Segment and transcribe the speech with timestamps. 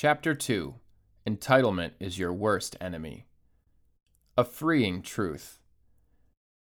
[0.00, 0.76] Chapter 2
[1.26, 3.26] Entitlement is Your Worst Enemy.
[4.36, 5.58] A Freeing Truth.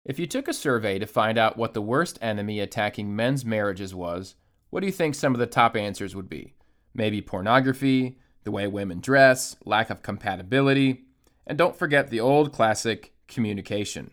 [0.06, 3.94] If you took a survey to find out what the worst enemy attacking men's marriages
[3.94, 4.36] was,
[4.70, 6.54] what do you think some of the top answers would be?
[6.94, 11.04] Maybe pornography, the way women dress, lack of compatibility,
[11.46, 14.12] and don't forget the old classic communication.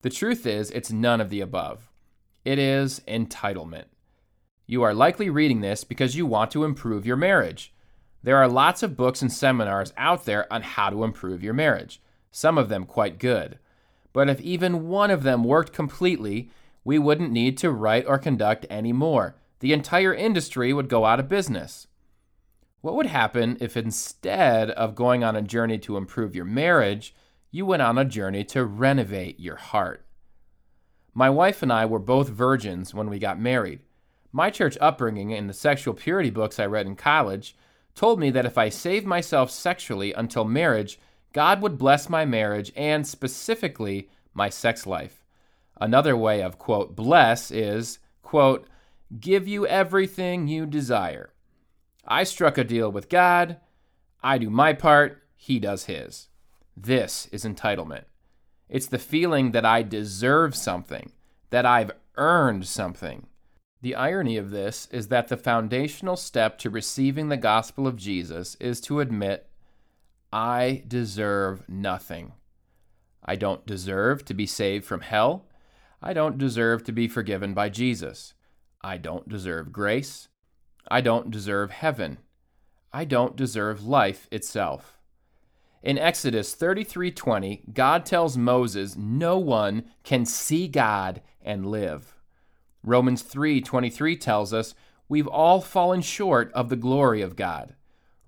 [0.00, 1.90] The truth is, it's none of the above.
[2.42, 3.88] It is entitlement.
[4.66, 7.74] You are likely reading this because you want to improve your marriage.
[8.26, 12.02] There are lots of books and seminars out there on how to improve your marriage,
[12.32, 13.60] some of them quite good.
[14.12, 16.50] But if even one of them worked completely,
[16.82, 19.36] we wouldn't need to write or conduct any more.
[19.60, 21.86] The entire industry would go out of business.
[22.80, 27.14] What would happen if instead of going on a journey to improve your marriage,
[27.52, 30.04] you went on a journey to renovate your heart?
[31.14, 33.82] My wife and I were both virgins when we got married.
[34.32, 37.54] My church upbringing and the sexual purity books I read in college
[37.96, 41.00] told me that if I saved myself sexually until marriage,
[41.32, 45.24] God would bless my marriage and specifically my sex life.
[45.80, 48.68] Another way of, quote, bless is, quote,
[49.18, 51.32] give you everything you desire.
[52.06, 53.58] I struck a deal with God.
[54.22, 56.28] I do my part, He does His.
[56.76, 58.04] This is entitlement.
[58.68, 61.12] It's the feeling that I deserve something,
[61.50, 63.26] that I've earned something.
[63.82, 68.56] The irony of this is that the foundational step to receiving the gospel of Jesus
[68.58, 69.48] is to admit,
[70.32, 72.32] I deserve nothing.
[73.24, 75.46] I don't deserve to be saved from hell.
[76.02, 78.34] I don't deserve to be forgiven by Jesus.
[78.82, 80.28] I don't deserve grace.
[80.88, 82.18] I don't deserve heaven.
[82.92, 84.98] I don't deserve life itself.
[85.82, 92.15] In Exodus 33:20, God tells Moses no one can see God and live.
[92.86, 94.74] Romans 3:23 tells us
[95.08, 97.74] we've all fallen short of the glory of God.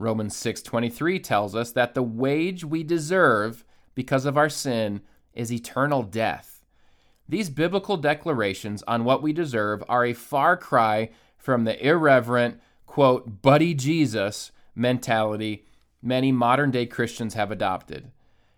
[0.00, 3.64] Romans 6:23 tells us that the wage we deserve
[3.94, 5.00] because of our sin
[5.32, 6.64] is eternal death.
[7.28, 13.42] These biblical declarations on what we deserve are a far cry from the irreverent, quote,
[13.42, 15.66] buddy Jesus mentality
[16.02, 18.10] many modern day Christians have adopted.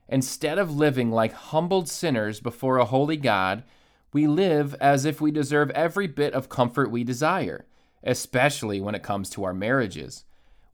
[0.09, 3.65] Instead of living like humbled sinners before a holy God,
[4.12, 7.66] we live as if we deserve every bit of comfort we desire,
[8.03, 10.25] especially when it comes to our marriages.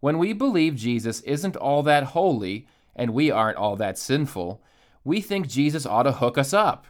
[0.00, 4.62] When we believe Jesus isn't all that holy and we aren't all that sinful,
[5.04, 6.86] we think Jesus ought to hook us up.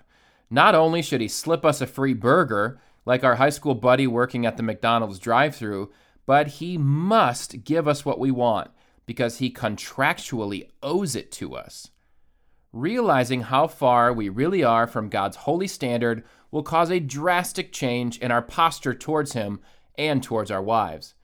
[0.51, 4.47] Not only should he slip us a free burger, like our high school buddy working
[4.47, 5.91] at the McDonald's drive through,
[6.27, 8.71] but he must give us what we want
[9.07, 11.91] because he contractually owes it to us.
[12.77, 18.19] Realizing how far we really are from God's holy standard will cause a drastic change
[18.19, 19.61] in our posture towards Him
[19.97, 21.15] and towards our wives.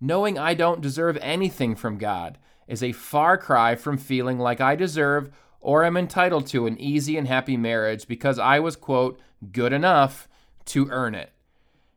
[0.00, 4.74] Knowing I don't deserve anything from God is a far cry from feeling like I
[4.74, 5.30] deserve
[5.60, 9.20] or am entitled to an easy and happy marriage because I was, quote,
[9.52, 10.26] good enough
[10.64, 11.30] to earn it.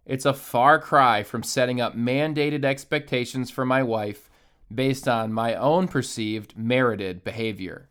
[0.05, 4.29] It's a far cry from setting up mandated expectations for my wife
[4.71, 7.89] based on my own perceived merited behavior.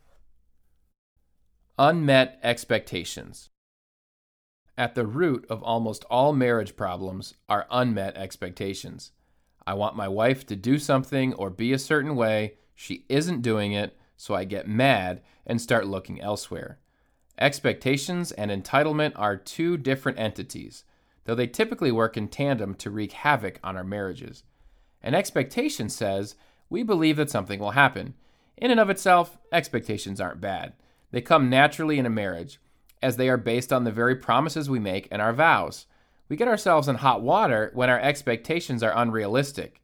[1.81, 3.47] Unmet expectations.
[4.77, 9.11] At the root of almost all marriage problems are unmet expectations.
[9.65, 12.55] I want my wife to do something or be a certain way.
[12.75, 16.79] She isn't doing it, so I get mad and start looking elsewhere.
[17.37, 20.83] Expectations and entitlement are two different entities,
[21.23, 24.43] though they typically work in tandem to wreak havoc on our marriages.
[25.01, 26.35] An expectation says
[26.69, 28.15] we believe that something will happen.
[28.57, 30.73] In and of itself, expectations aren't bad.
[31.11, 32.59] They come naturally in a marriage
[33.01, 35.85] as they are based on the very promises we make and our vows.
[36.27, 39.81] We get ourselves in hot water when our expectations are unrealistic,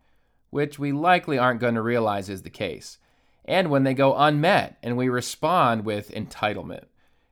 [0.51, 2.99] which we likely aren't going to realize is the case,
[3.45, 6.85] and when they go unmet and we respond with entitlement.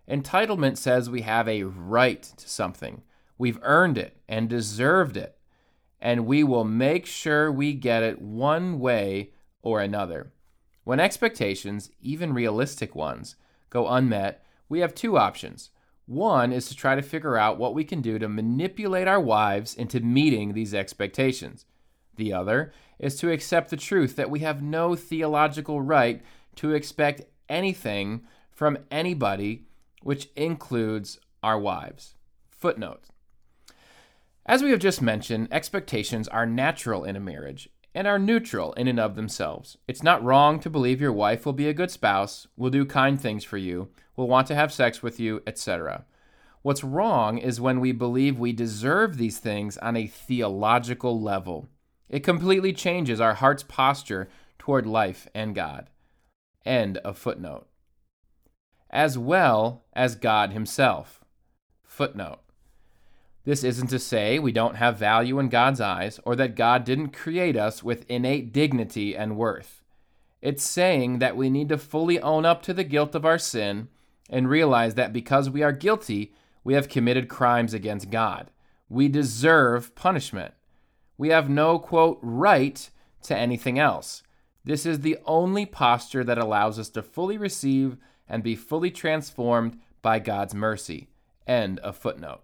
[0.10, 3.04] Entitlement says we have a right to something,
[3.38, 5.38] we've earned it and deserved it,
[6.02, 9.32] and we will make sure we get it one way
[9.62, 10.34] or another.
[10.84, 13.36] When expectations, even realistic ones,
[13.74, 15.72] go unmet, we have two options.
[16.06, 19.74] One is to try to figure out what we can do to manipulate our wives
[19.74, 21.66] into meeting these expectations.
[22.16, 26.22] The other is to accept the truth that we have no theological right
[26.58, 28.22] to expect anything
[28.52, 29.66] from anybody,
[30.04, 32.14] which includes our wives.
[32.52, 33.06] Footnote
[34.46, 38.88] As we have just mentioned, expectations are natural in a marriage and are neutral in
[38.88, 39.78] and of themselves.
[39.88, 43.20] It's not wrong to believe your wife will be a good spouse, will do kind
[43.20, 46.06] things for you, will want to have sex with you, etc.
[46.62, 51.68] What's wrong is when we believe we deserve these things on a theological level.
[52.10, 55.90] It completely changes our heart's posture toward life and God.
[56.66, 57.68] End of footnote.
[58.90, 61.20] As well as God Himself.
[61.84, 62.40] Footnote.
[63.46, 67.10] This isn't to say we don't have value in God's eyes or that God didn't
[67.10, 69.84] create us with innate dignity and worth.
[70.42, 73.90] It's saying that we need to fully own up to the guilt of our sin
[74.30, 78.50] and realize that because we are guilty, we have committed crimes against God.
[78.88, 80.54] We deserve punishment.
[81.18, 82.90] We have no, quote, right
[83.24, 84.24] to anything else.
[84.64, 87.98] This is the only posture that allows us to fully receive
[88.28, 91.10] and be fully transformed by God's mercy.
[91.46, 92.44] End of footnote.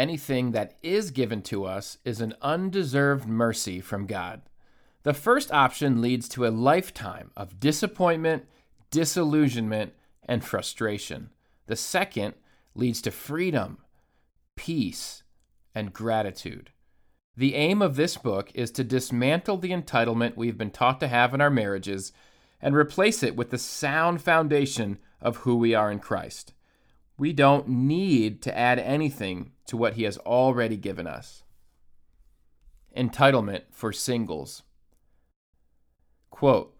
[0.00, 4.40] Anything that is given to us is an undeserved mercy from God.
[5.02, 8.46] The first option leads to a lifetime of disappointment,
[8.90, 9.92] disillusionment,
[10.24, 11.28] and frustration.
[11.66, 12.32] The second
[12.74, 13.76] leads to freedom,
[14.56, 15.22] peace,
[15.74, 16.70] and gratitude.
[17.36, 21.34] The aim of this book is to dismantle the entitlement we've been taught to have
[21.34, 22.10] in our marriages
[22.62, 26.54] and replace it with the sound foundation of who we are in Christ.
[27.20, 31.42] We don't need to add anything to what He has already given us.
[32.96, 34.62] Entitlement for singles.
[36.30, 36.74] Quote,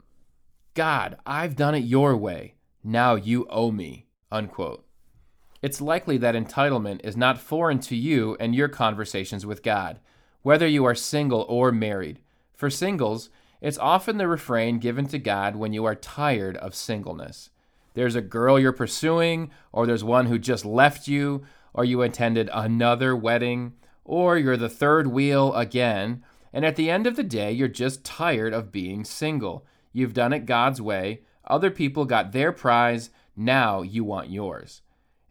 [0.72, 2.54] God, I've done it your way.
[2.82, 4.06] Now you owe me.
[4.32, 4.86] Unquote.
[5.60, 10.00] It's likely that entitlement is not foreign to you and your conversations with God,
[10.40, 12.18] whether you are single or married.
[12.54, 13.28] For singles,
[13.60, 17.49] it's often the refrain given to God when you are tired of singleness
[17.94, 21.44] there's a girl you're pursuing, or there's one who just left you,
[21.74, 26.22] or you attended another wedding, or you're the third wheel again,
[26.52, 29.66] and at the end of the day, you're just tired of being single.
[29.92, 34.82] You've done it God's way, other people got their prize, now you want yours.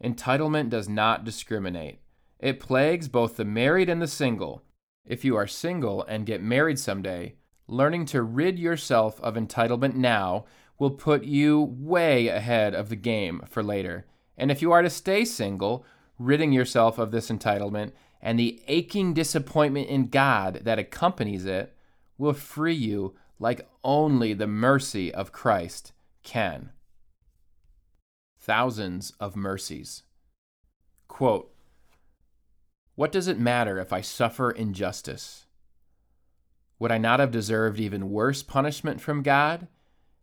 [0.04, 2.00] Entitlement does not discriminate.
[2.40, 4.64] It plagues both the married and the single.
[5.06, 7.36] If you are single and get married someday,
[7.68, 10.46] learning to rid yourself of entitlement now
[10.80, 14.06] will put you way ahead of the game for later.
[14.38, 15.86] And if you are to stay single,
[16.18, 17.92] ridding yourself of this entitlement
[18.22, 21.76] and the aching disappointment in God that accompanies it
[22.18, 25.92] will free you like only the mercy of Christ
[26.24, 26.72] can.
[28.40, 30.04] Thousands of mercies.
[31.08, 31.54] Quote
[32.96, 35.46] What does it matter if I suffer injustice?
[36.80, 39.68] Would I not have deserved even worse punishment from God?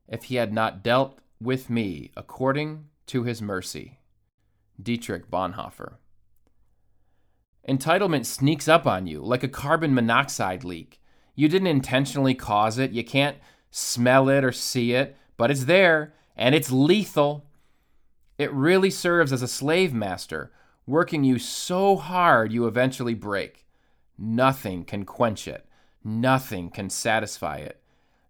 [0.09, 3.99] If he had not dealt with me according to his mercy.
[4.83, 5.95] Dietrich Bonhoeffer.
[7.69, 11.01] Entitlement sneaks up on you like a carbon monoxide leak.
[11.35, 13.37] You didn't intentionally cause it, you can't
[13.71, 17.47] smell it or see it, but it's there and it's lethal.
[18.39, 20.53] It really serves as a slave master,
[20.87, 23.67] working you so hard you eventually break.
[24.19, 25.67] Nothing can quench it,
[26.05, 27.83] nothing can satisfy it.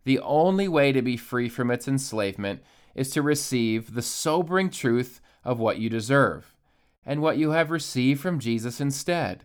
[0.07, 2.63] The only way to be free from its enslavement
[2.95, 6.55] is to receive the sobering truth of what you deserve
[7.05, 9.45] and what you have received from Jesus instead.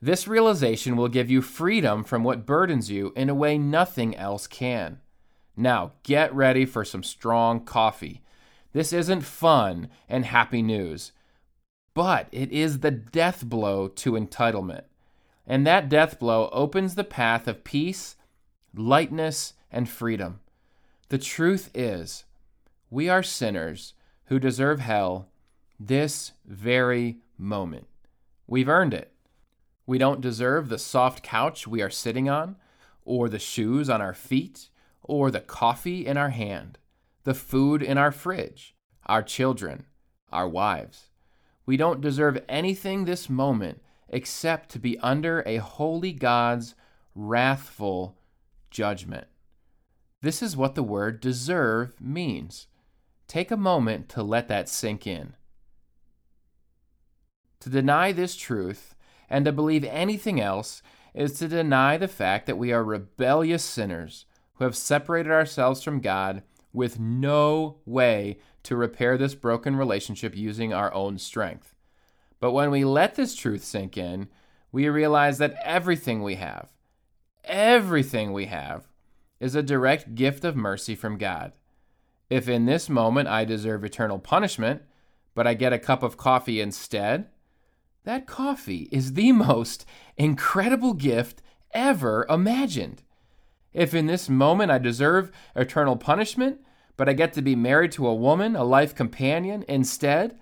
[0.00, 4.46] This realization will give you freedom from what burdens you in a way nothing else
[4.46, 5.00] can.
[5.56, 8.22] Now, get ready for some strong coffee.
[8.72, 11.10] This isn't fun and happy news,
[11.92, 14.84] but it is the death blow to entitlement.
[15.44, 18.14] And that death blow opens the path of peace,
[18.72, 20.40] lightness, and freedom.
[21.08, 22.24] The truth is,
[22.90, 23.94] we are sinners
[24.26, 25.28] who deserve hell
[25.80, 27.86] this very moment.
[28.46, 29.12] We've earned it.
[29.86, 32.56] We don't deserve the soft couch we are sitting on,
[33.04, 34.68] or the shoes on our feet,
[35.02, 36.78] or the coffee in our hand,
[37.24, 38.74] the food in our fridge,
[39.06, 39.86] our children,
[40.30, 41.08] our wives.
[41.64, 46.74] We don't deserve anything this moment except to be under a holy God's
[47.14, 48.16] wrathful
[48.70, 49.26] judgment.
[50.20, 52.66] This is what the word deserve means.
[53.28, 55.34] Take a moment to let that sink in.
[57.60, 58.94] To deny this truth
[59.30, 60.82] and to believe anything else
[61.14, 66.00] is to deny the fact that we are rebellious sinners who have separated ourselves from
[66.00, 71.74] God with no way to repair this broken relationship using our own strength.
[72.40, 74.28] But when we let this truth sink in,
[74.70, 76.70] we realize that everything we have,
[77.44, 78.87] everything we have,
[79.40, 81.52] is a direct gift of mercy from God.
[82.30, 84.82] If in this moment I deserve eternal punishment,
[85.34, 87.28] but I get a cup of coffee instead,
[88.04, 89.84] that coffee is the most
[90.16, 91.42] incredible gift
[91.72, 93.02] ever imagined.
[93.72, 96.60] If in this moment I deserve eternal punishment,
[96.96, 100.38] but I get to be married to a woman, a life companion, instead,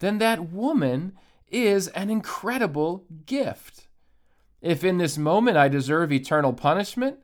[0.00, 1.12] then that woman
[1.50, 3.88] is an incredible gift.
[4.60, 7.18] If in this moment I deserve eternal punishment,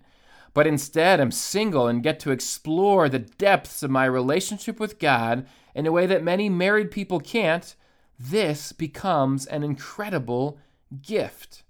[0.55, 5.47] but instead am single and get to explore the depths of my relationship with God
[5.75, 7.75] in a way that many married people can't,
[8.19, 10.59] this becomes an incredible
[11.03, 11.65] gift.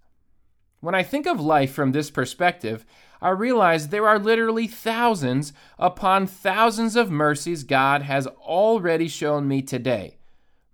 [0.81, 2.85] When I think of life from this perspective,
[3.23, 9.63] I realize there are literally thousands upon thousands of mercies God has already shown me
[9.63, 10.19] today.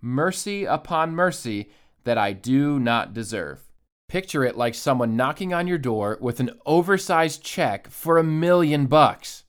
[0.00, 1.70] Mercy upon mercy
[2.02, 3.69] that I do not deserve.
[4.10, 8.86] Picture it like someone knocking on your door with an oversized check for a million
[8.86, 9.44] bucks.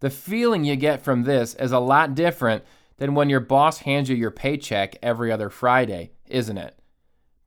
[0.00, 2.64] The feeling you get from this is a lot different
[2.96, 6.78] than when your boss hands you your paycheck every other Friday, isn't it?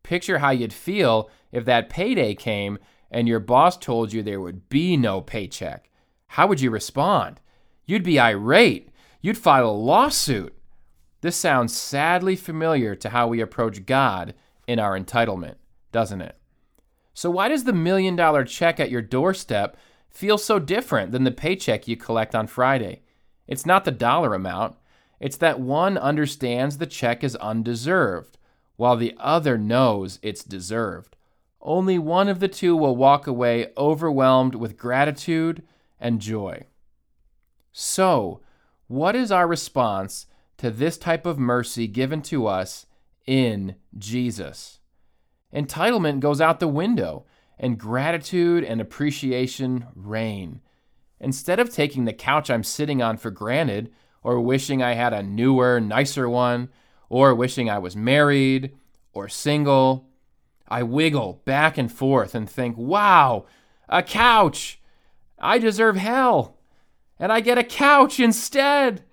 [0.04, 2.78] Picture how you'd feel if that payday came
[3.10, 5.90] and your boss told you there would be no paycheck.
[6.28, 7.42] How would you respond?
[7.88, 8.90] You'd be irate.
[9.20, 10.56] You'd file a lawsuit.
[11.22, 14.36] This sounds sadly familiar to how we approach God
[14.68, 15.56] in our entitlement
[15.96, 16.36] doesn't it?
[17.14, 19.78] So, why does the million dollar check at your doorstep
[20.10, 23.04] feel so different than the paycheck you collect on Friday?
[23.48, 24.76] It's not the dollar amount,
[25.22, 28.38] it's that one understands the check is undeserved,
[28.76, 31.16] while the other knows it's deserved.
[31.62, 35.64] Only one of the two will walk away overwhelmed with gratitude
[35.98, 36.66] and joy.
[37.72, 38.42] So,
[38.88, 40.26] what is our response
[40.58, 42.86] to this type of mercy given to us
[43.26, 44.80] in Jesus?
[45.56, 47.26] Entitlement goes out the window,
[47.58, 50.60] and gratitude and appreciation reign.
[51.22, 53.90] Instead of taking the couch I'm sitting on for granted,
[54.22, 56.70] or wishing I had a newer, nicer one,
[57.08, 58.76] or wishing I was married
[59.14, 60.10] or single,
[60.68, 63.46] I wiggle back and forth and think, wow,
[63.88, 64.82] a couch!
[65.40, 66.58] I deserve hell!
[67.18, 69.05] And I get a couch instead!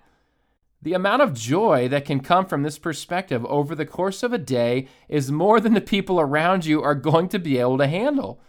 [0.83, 4.37] The amount of joy that can come from this perspective over the course of a
[4.37, 8.41] day is more than the people around you are going to be able to handle.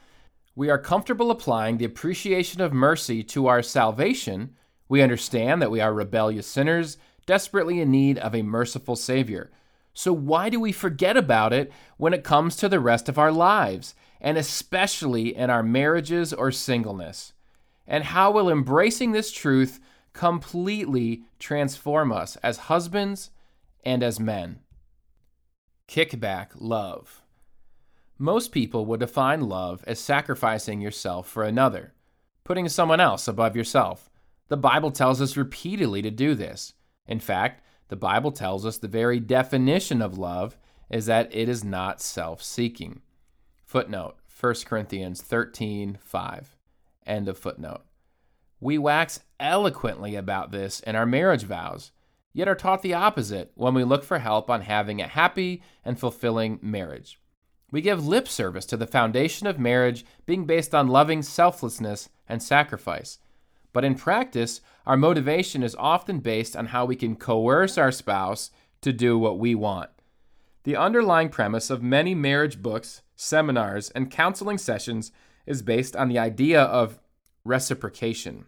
[0.57, 4.57] We are comfortable applying the appreciation of mercy to our salvation.
[4.89, 9.53] We understand that we are rebellious sinners, desperately in need of a merciful Savior.
[9.93, 13.31] So, why do we forget about it when it comes to the rest of our
[13.31, 17.33] lives, and especially in our marriages or singleness?
[17.87, 19.79] And how will embracing this truth
[20.15, 23.31] completely transform us as husbands
[23.85, 24.61] and as men.
[25.87, 27.21] Kickback love.
[28.17, 31.93] Most people would define love as sacrificing yourself for another,
[32.45, 34.09] putting someone else above yourself.
[34.49, 36.75] The Bible tells us repeatedly to do this.
[37.07, 40.57] In fact, the Bible tells us the very definition of love
[40.89, 43.03] is that it is not self seeking.
[43.65, 46.57] Footnote 1 Corinthians 13 5.
[47.07, 47.83] End of footnote.
[48.65, 51.93] We wax eloquently about this in our marriage vows,
[52.33, 56.01] yet are taught the opposite when we look for help on having a happy and
[56.01, 57.21] fulfilling marriage.
[57.71, 62.43] We give lip service to the foundation of marriage being based on loving selflessness and
[62.43, 63.19] sacrifice.
[63.75, 68.51] But in practice, our motivation is often based on how we can coerce our spouse
[68.81, 69.91] to do what we want.
[70.63, 75.13] The underlying premise of many marriage books, seminars, and counseling sessions
[75.45, 76.99] is based on the idea of
[77.45, 78.47] reciprocation.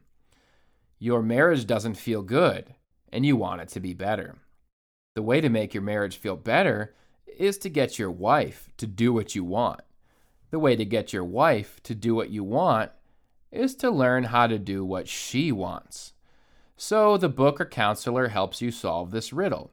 [0.99, 2.75] Your marriage doesn't feel good,
[3.13, 4.37] and you want it to be better.
[5.15, 6.95] The way to make your marriage feel better
[7.39, 9.81] is to get your wife to do what you want.
[10.51, 12.93] The way to get your wife to do what you want
[13.53, 16.15] is to learn how to do what she wants.
[16.79, 19.73] So, the book or counselor helps you solve this riddle.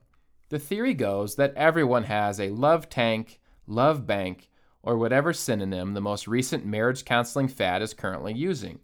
[0.49, 4.49] The theory goes that everyone has a love tank, love bank,
[4.81, 8.79] or whatever synonym the most recent marriage counseling fad is currently using.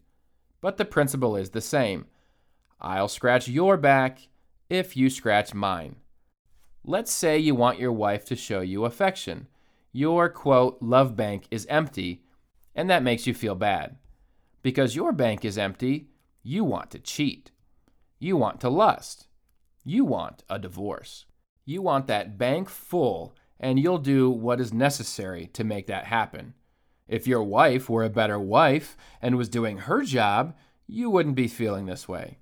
[0.61, 2.05] But the principle is the same
[2.81, 4.27] I'll scratch your back
[4.69, 5.97] if you scratch mine.
[6.85, 9.47] Let's say you want your wife to show you affection.
[9.91, 12.23] Your quote, love bank is empty,
[12.73, 13.97] and that makes you feel bad.
[14.61, 16.09] Because your bank is empty,
[16.41, 17.51] you want to cheat.
[18.17, 19.27] You want to lust.
[19.83, 21.25] You want a divorce.
[21.65, 26.53] You want that bank full, and you'll do what is necessary to make that happen.
[27.07, 30.55] If your wife were a better wife and was doing her job,
[30.87, 32.38] you wouldn't be feeling this way.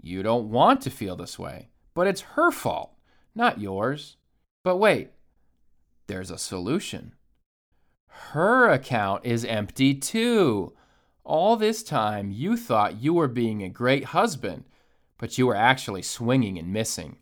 [0.00, 2.92] You don't want to feel this way, but it's her fault,
[3.34, 4.16] not yours.
[4.62, 5.10] But wait,
[6.06, 7.14] there's a solution.
[8.06, 10.74] Her account is empty too.
[11.24, 14.64] All this time, you thought you were being a great husband,
[15.18, 17.18] but you were actually swinging and missing.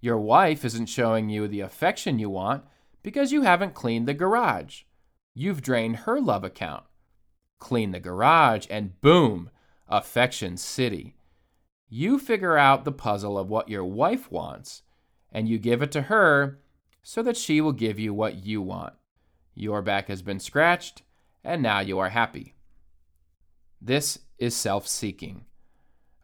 [0.00, 2.64] Your wife isn't showing you the affection you want
[3.02, 4.82] because you haven't cleaned the garage.
[5.34, 6.84] You've drained her love account.
[7.58, 9.50] Clean the garage, and boom,
[9.88, 11.14] affection city.
[11.94, 14.80] You figure out the puzzle of what your wife wants,
[15.30, 16.58] and you give it to her
[17.02, 18.94] so that she will give you what you want.
[19.54, 21.02] Your back has been scratched,
[21.44, 22.54] and now you are happy.
[23.78, 25.44] This is self seeking.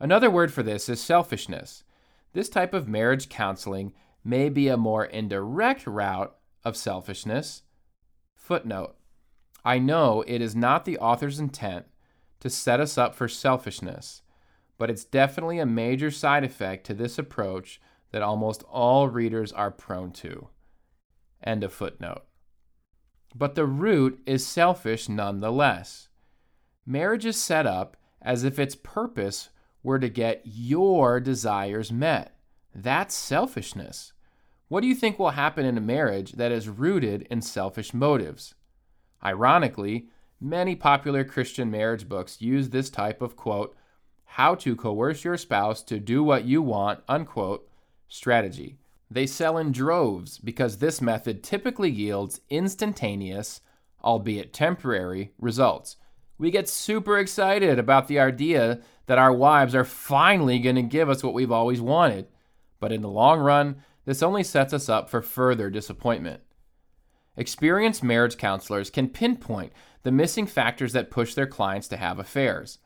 [0.01, 1.85] Another word for this is selfishness.
[2.33, 3.93] This type of marriage counseling
[4.25, 6.35] may be a more indirect route
[6.65, 7.65] of selfishness.
[8.35, 8.97] Footnote
[9.67, 11.85] I know it is not the author's intent
[12.41, 14.23] to set us up for selfishness,
[14.79, 17.81] but it's definitely a major side effect to this approach
[18.13, 20.49] that almost all readers are prone to.
[21.43, 22.23] End of footnote.
[23.35, 26.09] But the root is selfish nonetheless.
[26.87, 29.51] Marriage is set up as if its purpose
[29.83, 32.35] were to get your desires met.
[32.75, 34.13] That's selfishness.
[34.69, 38.55] What do you think will happen in a marriage that is rooted in selfish motives?
[39.25, 40.09] Ironically,
[40.41, 43.77] many popular Christian marriage books use this type of quote,
[44.33, 47.69] how to coerce your spouse to do what you want, unquote,
[48.09, 48.77] strategy.
[49.11, 53.63] They sell in droves because this method typically yields instantaneous,
[54.05, 55.97] albeit temporary, results.
[56.37, 61.09] We get super excited about the idea that our wives are finally going to give
[61.09, 62.29] us what we've always wanted.
[62.81, 66.43] But in the long run, this only sets us up for further disappointment.
[67.37, 72.79] Experienced marriage counselors can pinpoint the missing factors that push their clients to have affairs.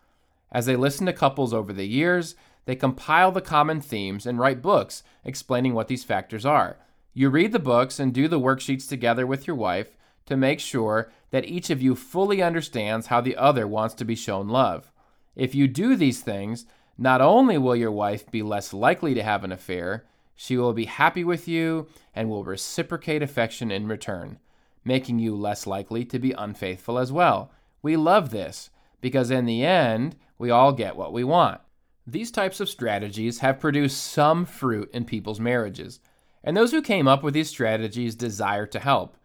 [0.52, 4.62] As they listen to couples over the years, they compile the common themes and write
[4.62, 6.76] books explaining what these factors are.
[7.14, 11.10] You read the books and do the worksheets together with your wife to make sure
[11.30, 14.92] that each of you fully understands how the other wants to be shown love.
[15.34, 16.66] If you do these things,
[16.96, 20.04] not only will your wife be less likely to have an affair,
[20.34, 24.38] she will be happy with you and will reciprocate affection in return,
[24.84, 27.50] making you less likely to be unfaithful as well.
[27.82, 28.70] We love this
[29.02, 31.60] because in the end, we all get what we want.
[32.06, 36.00] These types of strategies have produced some fruit in people's marriages,
[36.42, 39.18] and those who came up with these strategies desire to help.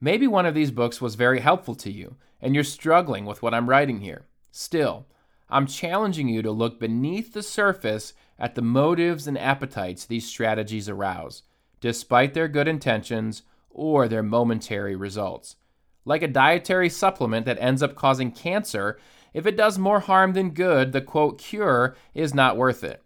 [0.00, 3.54] Maybe one of these books was very helpful to you, and you're struggling with what
[3.54, 4.26] I'm writing here.
[4.50, 5.06] Still,
[5.48, 10.88] I'm challenging you to look beneath the surface at the motives and appetites these strategies
[10.88, 11.42] arouse,
[11.80, 15.56] despite their good intentions or their momentary results.
[16.04, 18.98] Like a dietary supplement that ends up causing cancer
[19.32, 23.02] if it does more harm than good, the quote cure is not worth it.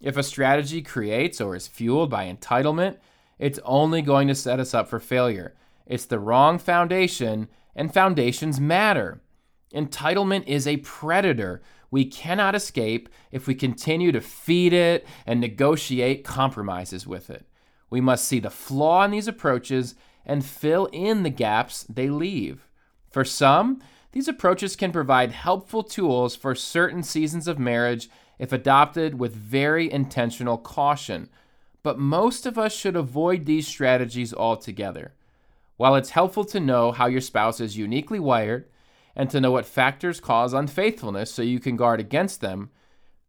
[0.00, 2.98] If a strategy creates or is fueled by entitlement,
[3.38, 5.54] it's only going to set us up for failure.
[5.86, 9.20] It's the wrong foundation, and foundations matter.
[9.74, 16.24] Entitlement is a predator we cannot escape if we continue to feed it and negotiate
[16.24, 17.46] compromises with it.
[17.90, 22.66] We must see the flaw in these approaches and fill in the gaps they leave.
[23.10, 29.18] For some, these approaches can provide helpful tools for certain seasons of marriage if adopted
[29.18, 31.28] with very intentional caution.
[31.82, 35.14] But most of us should avoid these strategies altogether.
[35.76, 38.66] While it's helpful to know how your spouse is uniquely wired
[39.16, 42.70] and to know what factors cause unfaithfulness so you can guard against them,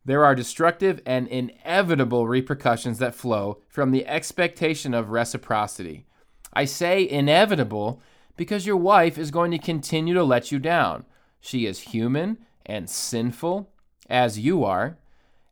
[0.05, 6.05] there are destructive and inevitable repercussions that flow from the expectation of reciprocity.
[6.53, 8.01] I say inevitable
[8.35, 11.05] because your wife is going to continue to let you down.
[11.39, 13.69] She is human and sinful,
[14.09, 14.97] as you are,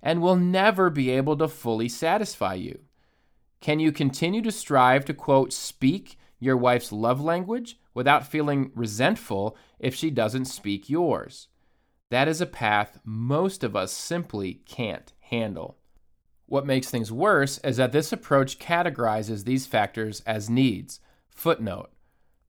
[0.01, 2.79] and will never be able to fully satisfy you.
[3.59, 9.55] Can you continue to strive to, quote, speak your wife's love language without feeling resentful
[9.79, 11.47] if she doesn't speak yours?
[12.09, 15.77] That is a path most of us simply can't handle.
[16.47, 20.99] What makes things worse is that this approach categorizes these factors as needs.
[21.29, 21.91] Footnote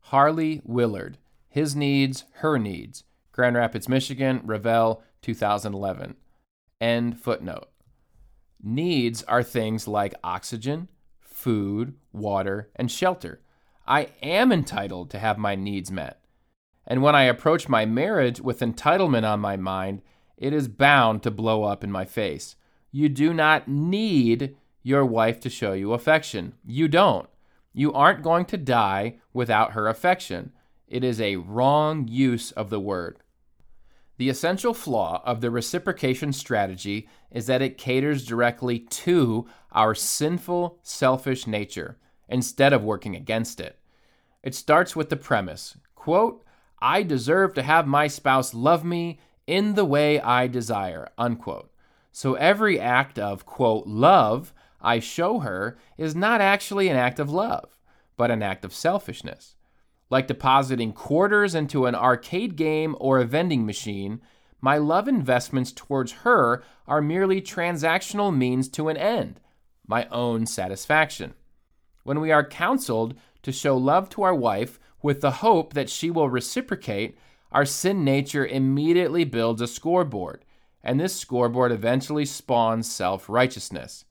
[0.07, 6.17] Harley Willard, His Needs, Her Needs, Grand Rapids, Michigan, Revell, 2011.
[6.81, 7.69] End footnote.
[8.63, 10.89] Needs are things like oxygen,
[11.21, 13.41] food, water, and shelter.
[13.87, 16.23] I am entitled to have my needs met.
[16.87, 20.03] And when I approach my marriage with entitlement on my mind,
[20.37, 22.57] it is bound to blow up in my face.
[22.91, 26.55] You do not need your wife to show you affection.
[26.65, 27.29] You don't.
[27.73, 30.53] You aren't going to die without her affection.
[30.87, 33.19] It is a wrong use of the word.
[34.19, 40.79] The essential flaw of the reciprocation strategy is that it caters directly to our sinful,
[40.83, 43.79] selfish nature instead of working against it.
[44.43, 46.45] It starts with the premise quote,
[46.81, 51.73] I deserve to have my spouse love me in the way I desire, unquote.
[52.11, 57.31] So every act of, quote, love I show her is not actually an act of
[57.31, 57.79] love,
[58.17, 59.57] but an act of selfishness.
[60.11, 64.21] Like depositing quarters into an arcade game or a vending machine,
[64.61, 69.41] my love investments towards her are merely transactional means to an end,
[69.87, 71.35] my own satisfaction.
[72.05, 76.11] When we are counseled to show love to our wife with the hope that she
[76.11, 77.17] will reciprocate,
[77.51, 80.45] our sin nature immediately builds a scoreboard.
[80.85, 84.05] and this scoreboard eventually spawns self righteousness.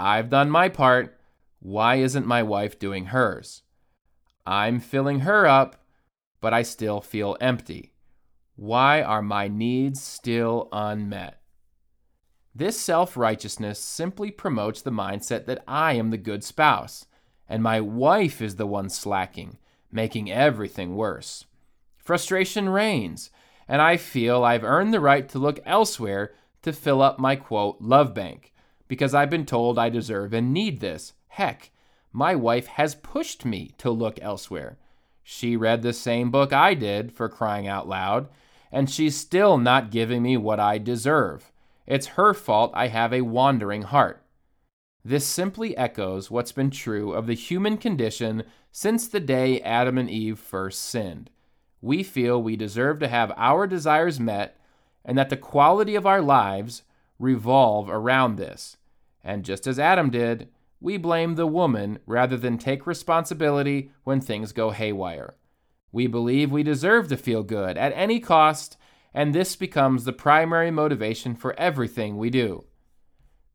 [0.00, 1.20] I've done my part.
[1.60, 3.62] Why isn't my wife doing hers?
[4.46, 5.84] I'm filling her up,
[6.40, 7.92] but I still feel empty.
[8.56, 11.42] Why are my needs still unmet?
[12.54, 17.06] This self righteousness simply promotes the mindset that I am the good spouse,
[17.46, 19.58] and my wife is the one slacking,
[19.92, 21.44] making everything worse.
[21.98, 23.30] Frustration reigns,
[23.68, 26.32] and I feel I've earned the right to look elsewhere
[26.62, 28.49] to fill up my quote love bank
[28.90, 31.12] because I've been told I deserve and need this.
[31.28, 31.70] Heck,
[32.12, 34.78] my wife has pushed me to look elsewhere.
[35.22, 38.28] She read the same book I did, for crying out loud,
[38.72, 41.52] and she's still not giving me what I deserve.
[41.86, 44.24] It's her fault I have a wandering heart.
[45.04, 50.10] This simply echoes what's been true of the human condition since the day Adam and
[50.10, 51.30] Eve first sinned.
[51.80, 54.58] We feel we deserve to have our desires met
[55.04, 56.82] and that the quality of our lives
[57.20, 58.76] revolve around this.
[59.22, 60.48] And just as Adam did,
[60.80, 65.34] we blame the woman rather than take responsibility when things go haywire.
[65.92, 68.76] We believe we deserve to feel good at any cost,
[69.12, 72.64] and this becomes the primary motivation for everything we do.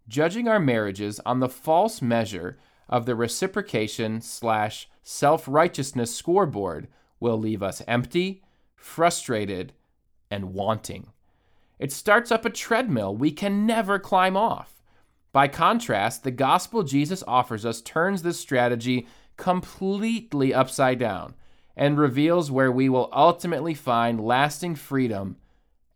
[0.08, 6.88] Judging our marriages on the false measure of the reciprocation slash self righteousness scoreboard
[7.20, 8.44] will leave us empty,
[8.76, 9.74] frustrated,
[10.30, 11.08] and wanting.
[11.80, 14.75] It starts up a treadmill we can never climb off.
[15.36, 21.36] By contrast, the gospel Jesus offers us turns this strategy completely upside down
[21.76, 25.36] and reveals where we will ultimately find lasting freedom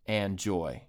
[0.04, 0.82] and joy.